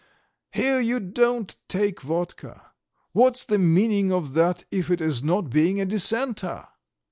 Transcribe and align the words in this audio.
Here 0.51 0.79
you 0.81 0.99
don't 0.99 1.55
take 1.67 2.01
vodka. 2.01 2.71
What's 3.11 3.45
the 3.45 3.59
meaning 3.59 4.11
of 4.11 4.33
that 4.33 4.65
if 4.71 4.89
it 4.89 4.99
is 4.99 5.21
not 5.23 5.51
being 5.51 5.79
a 5.79 5.85
dissenter?" 5.85 6.67